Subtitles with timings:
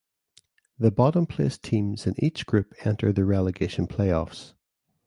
[0.79, 4.55] The bottom placed teams in each group enter the relegation playoffs.